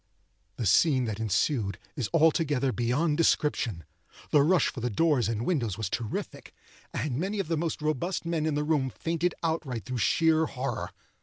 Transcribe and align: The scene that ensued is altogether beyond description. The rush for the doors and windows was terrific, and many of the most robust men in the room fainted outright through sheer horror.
The 0.55 0.65
scene 0.65 1.05
that 1.05 1.19
ensued 1.19 1.77
is 1.95 2.09
altogether 2.11 2.71
beyond 2.71 3.17
description. 3.17 3.83
The 4.31 4.41
rush 4.41 4.67
for 4.69 4.79
the 4.79 4.89
doors 4.89 5.29
and 5.29 5.45
windows 5.45 5.77
was 5.77 5.91
terrific, 5.91 6.55
and 6.91 7.19
many 7.19 7.37
of 7.39 7.49
the 7.49 7.55
most 7.55 7.83
robust 7.83 8.25
men 8.25 8.47
in 8.47 8.55
the 8.55 8.63
room 8.63 8.89
fainted 8.89 9.35
outright 9.43 9.85
through 9.85 9.99
sheer 9.99 10.47
horror. 10.47 10.89